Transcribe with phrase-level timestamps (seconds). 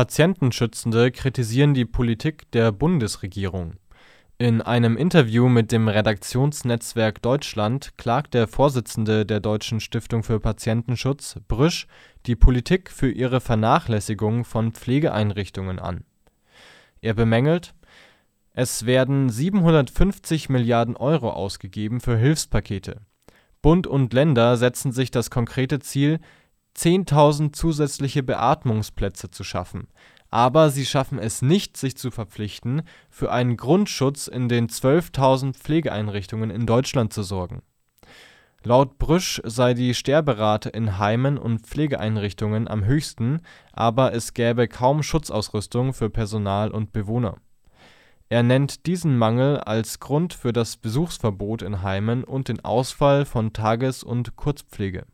[0.00, 3.74] Patientenschützende kritisieren die Politik der Bundesregierung.
[4.38, 11.38] In einem Interview mit dem Redaktionsnetzwerk Deutschland klagt der Vorsitzende der Deutschen Stiftung für Patientenschutz,
[11.48, 11.86] Brüsch,
[12.24, 16.04] die Politik für ihre Vernachlässigung von Pflegeeinrichtungen an.
[17.02, 17.74] Er bemängelt,
[18.54, 23.02] es werden 750 Milliarden Euro ausgegeben für Hilfspakete.
[23.60, 26.20] Bund und Länder setzen sich das konkrete Ziel,
[26.76, 29.88] 10.000 zusätzliche Beatmungsplätze zu schaffen,
[30.30, 36.50] aber sie schaffen es nicht, sich zu verpflichten, für einen Grundschutz in den 12.000 Pflegeeinrichtungen
[36.50, 37.62] in Deutschland zu sorgen.
[38.62, 43.40] Laut Brüsch sei die Sterberate in Heimen und Pflegeeinrichtungen am höchsten,
[43.72, 47.38] aber es gäbe kaum Schutzausrüstung für Personal und Bewohner.
[48.28, 53.52] Er nennt diesen Mangel als Grund für das Besuchsverbot in Heimen und den Ausfall von
[53.52, 55.06] Tages- und Kurzpflege